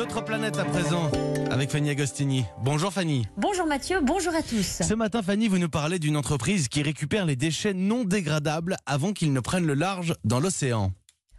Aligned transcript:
Notre 0.00 0.24
planète 0.24 0.56
à 0.56 0.64
présent 0.64 1.10
avec 1.50 1.68
Fanny 1.68 1.90
Agostini. 1.90 2.46
Bonjour 2.62 2.90
Fanny. 2.90 3.26
Bonjour 3.36 3.66
Mathieu, 3.66 4.00
bonjour 4.02 4.34
à 4.34 4.40
tous. 4.40 4.80
Ce 4.80 4.94
matin 4.94 5.20
Fanny, 5.20 5.46
vous 5.46 5.58
nous 5.58 5.68
parlez 5.68 5.98
d'une 5.98 6.16
entreprise 6.16 6.68
qui 6.68 6.80
récupère 6.80 7.26
les 7.26 7.36
déchets 7.36 7.74
non 7.74 8.04
dégradables 8.04 8.78
avant 8.86 9.12
qu'ils 9.12 9.34
ne 9.34 9.40
prennent 9.40 9.66
le 9.66 9.74
large 9.74 10.14
dans 10.24 10.40
l'océan. 10.40 10.92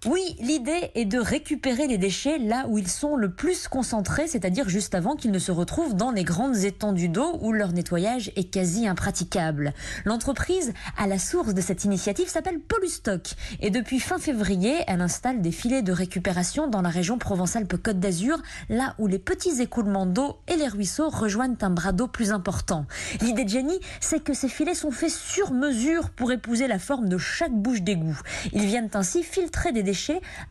Oui, 0.07 0.35
l'idée 0.39 0.89
est 0.95 1.05
de 1.05 1.19
récupérer 1.19 1.85
les 1.85 1.99
déchets 1.99 2.39
là 2.39 2.65
où 2.67 2.79
ils 2.79 2.87
sont 2.87 3.15
le 3.15 3.29
plus 3.29 3.67
concentrés, 3.67 4.27
c'est-à-dire 4.27 4.67
juste 4.67 4.95
avant 4.95 5.15
qu'ils 5.15 5.29
ne 5.29 5.37
se 5.37 5.51
retrouvent 5.51 5.93
dans 5.93 6.09
les 6.09 6.23
grandes 6.23 6.57
étendues 6.57 7.07
d'eau 7.07 7.37
où 7.39 7.51
leur 7.51 7.71
nettoyage 7.71 8.31
est 8.35 8.49
quasi 8.49 8.87
impraticable. 8.87 9.75
L'entreprise 10.05 10.73
à 10.97 11.05
la 11.05 11.19
source 11.19 11.53
de 11.53 11.61
cette 11.61 11.85
initiative 11.85 12.27
s'appelle 12.27 12.59
Polustock 12.59 13.35
et 13.59 13.69
depuis 13.69 13.99
fin 13.99 14.17
février, 14.17 14.73
elle 14.87 15.01
installe 15.01 15.39
des 15.39 15.51
filets 15.51 15.83
de 15.83 15.91
récupération 15.91 16.67
dans 16.67 16.81
la 16.81 16.89
région 16.89 17.19
Provence-Alpes-Côte 17.19 17.99
d'Azur, 17.99 18.41
là 18.69 18.95
où 18.97 19.05
les 19.05 19.19
petits 19.19 19.61
écoulements 19.61 20.07
d'eau 20.07 20.37
et 20.47 20.55
les 20.55 20.67
ruisseaux 20.67 21.09
rejoignent 21.09 21.57
un 21.61 21.69
bras 21.69 21.91
d'eau 21.91 22.07
plus 22.07 22.31
important. 22.31 22.87
L'idée 23.21 23.43
de 23.43 23.49
Jenny, 23.49 23.79
c'est 23.99 24.23
que 24.23 24.33
ces 24.33 24.49
filets 24.49 24.73
sont 24.73 24.89
faits 24.89 25.11
sur 25.11 25.53
mesure 25.53 26.09
pour 26.09 26.31
épouser 26.31 26.65
la 26.65 26.79
forme 26.79 27.07
de 27.07 27.19
chaque 27.19 27.53
bouche 27.53 27.83
d'égout. 27.83 28.19
Ils 28.51 28.65
viennent 28.65 28.89
ainsi 28.95 29.21
filtrer 29.21 29.71
des 29.71 29.83
déchets 29.83 29.90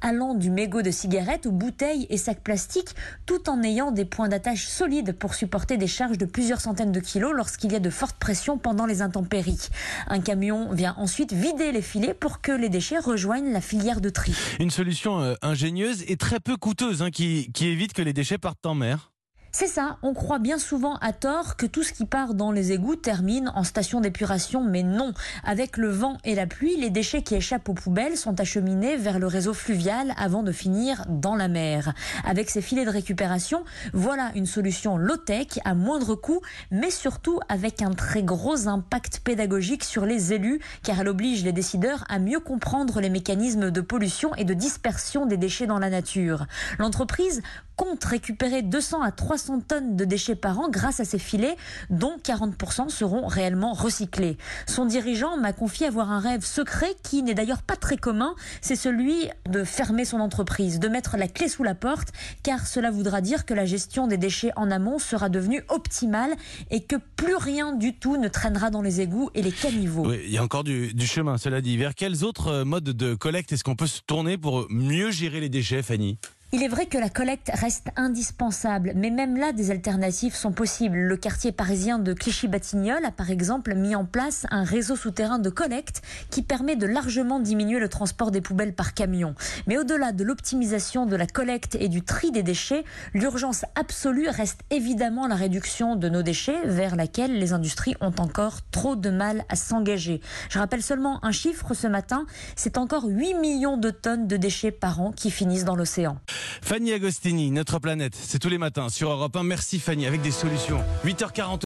allant 0.00 0.34
du 0.34 0.50
mégot 0.50 0.82
de 0.82 0.90
cigarette 0.90 1.46
aux 1.46 1.52
bouteilles 1.52 2.06
et 2.10 2.16
sacs 2.16 2.42
plastiques, 2.42 2.94
tout 3.26 3.48
en 3.48 3.62
ayant 3.62 3.90
des 3.90 4.04
points 4.04 4.28
d'attache 4.28 4.66
solides 4.66 5.12
pour 5.12 5.34
supporter 5.34 5.76
des 5.76 5.86
charges 5.86 6.18
de 6.18 6.26
plusieurs 6.26 6.60
centaines 6.60 6.92
de 6.92 7.00
kilos 7.00 7.32
lorsqu'il 7.34 7.72
y 7.72 7.76
a 7.76 7.80
de 7.80 7.90
fortes 7.90 8.18
pressions 8.18 8.58
pendant 8.58 8.86
les 8.86 9.02
intempéries. 9.02 9.68
Un 10.08 10.20
camion 10.20 10.72
vient 10.72 10.94
ensuite 10.98 11.32
vider 11.32 11.72
les 11.72 11.82
filets 11.82 12.14
pour 12.14 12.40
que 12.40 12.52
les 12.52 12.68
déchets 12.68 12.98
rejoignent 12.98 13.52
la 13.52 13.60
filière 13.60 14.00
de 14.00 14.10
tri. 14.10 14.34
Une 14.58 14.70
solution 14.70 15.20
euh, 15.20 15.34
ingénieuse 15.42 16.04
et 16.08 16.16
très 16.16 16.40
peu 16.40 16.56
coûteuse 16.56 17.02
hein, 17.02 17.10
qui, 17.10 17.50
qui 17.52 17.68
évite 17.68 17.92
que 17.92 18.02
les 18.02 18.12
déchets 18.12 18.38
partent 18.38 18.66
en 18.66 18.74
mer. 18.74 19.09
C'est 19.52 19.66
ça, 19.66 19.96
on 20.02 20.14
croit 20.14 20.38
bien 20.38 20.58
souvent 20.58 20.94
à 20.98 21.12
tort 21.12 21.56
que 21.56 21.66
tout 21.66 21.82
ce 21.82 21.92
qui 21.92 22.04
part 22.04 22.34
dans 22.34 22.52
les 22.52 22.70
égouts 22.70 22.94
termine 22.94 23.50
en 23.56 23.64
station 23.64 24.00
d'épuration, 24.00 24.62
mais 24.62 24.84
non. 24.84 25.12
Avec 25.44 25.76
le 25.76 25.88
vent 25.88 26.18
et 26.24 26.36
la 26.36 26.46
pluie, 26.46 26.76
les 26.76 26.88
déchets 26.88 27.22
qui 27.22 27.34
échappent 27.34 27.68
aux 27.68 27.74
poubelles 27.74 28.16
sont 28.16 28.38
acheminés 28.38 28.96
vers 28.96 29.18
le 29.18 29.26
réseau 29.26 29.52
fluvial 29.52 30.14
avant 30.16 30.44
de 30.44 30.52
finir 30.52 31.04
dans 31.08 31.34
la 31.34 31.48
mer. 31.48 31.94
Avec 32.24 32.48
ces 32.48 32.62
filets 32.62 32.84
de 32.84 32.90
récupération, 32.90 33.64
voilà 33.92 34.30
une 34.36 34.46
solution 34.46 34.96
low-tech 34.96 35.58
à 35.64 35.74
moindre 35.74 36.14
coût, 36.14 36.40
mais 36.70 36.90
surtout 36.90 37.40
avec 37.48 37.82
un 37.82 37.90
très 37.90 38.22
gros 38.22 38.68
impact 38.68 39.20
pédagogique 39.24 39.82
sur 39.82 40.06
les 40.06 40.32
élus, 40.32 40.60
car 40.84 41.00
elle 41.00 41.08
oblige 41.08 41.42
les 41.42 41.52
décideurs 41.52 42.04
à 42.08 42.20
mieux 42.20 42.40
comprendre 42.40 43.00
les 43.00 43.10
mécanismes 43.10 43.72
de 43.72 43.80
pollution 43.80 44.32
et 44.36 44.44
de 44.44 44.54
dispersion 44.54 45.26
des 45.26 45.36
déchets 45.36 45.66
dans 45.66 45.80
la 45.80 45.90
nature. 45.90 46.46
L'entreprise 46.78 47.42
compte 47.80 48.04
récupérer 48.04 48.60
200 48.60 49.00
à 49.00 49.10
300 49.10 49.62
tonnes 49.66 49.96
de 49.96 50.04
déchets 50.04 50.34
par 50.34 50.58
an 50.58 50.68
grâce 50.68 51.00
à 51.00 51.06
ces 51.06 51.18
filets, 51.18 51.56
dont 51.88 52.18
40% 52.22 52.90
seront 52.90 53.26
réellement 53.26 53.72
recyclés. 53.72 54.36
Son 54.66 54.84
dirigeant 54.84 55.38
m'a 55.38 55.54
confié 55.54 55.86
avoir 55.86 56.12
un 56.12 56.20
rêve 56.20 56.44
secret 56.44 56.94
qui 57.02 57.22
n'est 57.22 57.32
d'ailleurs 57.32 57.62
pas 57.62 57.76
très 57.76 57.96
commun, 57.96 58.34
c'est 58.60 58.76
celui 58.76 59.30
de 59.48 59.64
fermer 59.64 60.04
son 60.04 60.20
entreprise, 60.20 60.78
de 60.78 60.88
mettre 60.88 61.16
la 61.16 61.26
clé 61.26 61.48
sous 61.48 61.62
la 61.62 61.74
porte, 61.74 62.08
car 62.42 62.66
cela 62.66 62.90
voudra 62.90 63.22
dire 63.22 63.46
que 63.46 63.54
la 63.54 63.64
gestion 63.64 64.06
des 64.06 64.18
déchets 64.18 64.52
en 64.56 64.70
amont 64.70 64.98
sera 64.98 65.30
devenue 65.30 65.64
optimale 65.70 66.34
et 66.70 66.82
que 66.82 66.96
plus 67.16 67.36
rien 67.36 67.72
du 67.72 67.94
tout 67.94 68.18
ne 68.18 68.28
traînera 68.28 68.68
dans 68.68 68.82
les 68.82 69.00
égouts 69.00 69.30
et 69.34 69.40
les 69.40 69.52
caniveaux. 69.52 70.12
Il 70.12 70.30
y 70.30 70.36
a 70.36 70.44
encore 70.44 70.64
du, 70.64 70.92
du 70.92 71.06
chemin, 71.06 71.38
cela 71.38 71.62
dit. 71.62 71.78
Vers 71.78 71.94
quels 71.94 72.24
autres 72.24 72.48
euh, 72.48 72.64
modes 72.66 72.84
de 72.84 73.14
collecte 73.14 73.52
est-ce 73.52 73.64
qu'on 73.64 73.74
peut 73.74 73.86
se 73.86 74.02
tourner 74.06 74.36
pour 74.36 74.66
mieux 74.68 75.10
gérer 75.10 75.40
les 75.40 75.48
déchets, 75.48 75.82
Fanny? 75.82 76.18
Il 76.52 76.64
est 76.64 76.68
vrai 76.68 76.86
que 76.86 76.98
la 76.98 77.08
collecte 77.08 77.48
reste 77.54 77.90
indispensable, 77.94 78.92
mais 78.96 79.10
même 79.10 79.36
là, 79.36 79.52
des 79.52 79.70
alternatives 79.70 80.34
sont 80.34 80.50
possibles. 80.50 80.98
Le 80.98 81.16
quartier 81.16 81.52
parisien 81.52 82.00
de 82.00 82.12
Clichy-Batignolles 82.12 83.04
a 83.04 83.12
par 83.12 83.30
exemple 83.30 83.76
mis 83.76 83.94
en 83.94 84.04
place 84.04 84.46
un 84.50 84.64
réseau 84.64 84.96
souterrain 84.96 85.38
de 85.38 85.48
collecte 85.48 86.02
qui 86.28 86.42
permet 86.42 86.74
de 86.74 86.86
largement 86.86 87.38
diminuer 87.38 87.78
le 87.78 87.88
transport 87.88 88.32
des 88.32 88.40
poubelles 88.40 88.74
par 88.74 88.94
camion. 88.94 89.36
Mais 89.68 89.78
au-delà 89.78 90.10
de 90.10 90.24
l'optimisation 90.24 91.06
de 91.06 91.14
la 91.14 91.26
collecte 91.26 91.76
et 91.78 91.88
du 91.88 92.02
tri 92.02 92.32
des 92.32 92.42
déchets, 92.42 92.82
l'urgence 93.14 93.64
absolue 93.76 94.28
reste 94.28 94.62
évidemment 94.70 95.28
la 95.28 95.36
réduction 95.36 95.94
de 95.94 96.08
nos 96.08 96.22
déchets 96.22 96.66
vers 96.66 96.96
laquelle 96.96 97.38
les 97.38 97.52
industries 97.52 97.94
ont 98.00 98.14
encore 98.18 98.58
trop 98.72 98.96
de 98.96 99.10
mal 99.10 99.44
à 99.50 99.54
s'engager. 99.54 100.20
Je 100.48 100.58
rappelle 100.58 100.82
seulement 100.82 101.24
un 101.24 101.30
chiffre 101.30 101.74
ce 101.74 101.86
matin, 101.86 102.26
c'est 102.56 102.76
encore 102.76 103.04
8 103.04 103.34
millions 103.34 103.76
de 103.76 103.90
tonnes 103.90 104.26
de 104.26 104.36
déchets 104.36 104.72
par 104.72 105.00
an 105.00 105.12
qui 105.12 105.30
finissent 105.30 105.64
dans 105.64 105.76
l'océan. 105.76 106.18
Fanny 106.62 106.92
Agostini, 106.92 107.50
notre 107.50 107.78
planète, 107.78 108.14
c'est 108.14 108.38
tous 108.38 108.48
les 108.48 108.58
matins 108.58 108.88
sur 108.88 109.10
Europe 109.10 109.36
1. 109.36 109.42
Merci 109.42 109.78
Fanny, 109.78 110.06
avec 110.06 110.22
des 110.22 110.30
solutions. 110.30 110.82
8h40. 111.04 111.58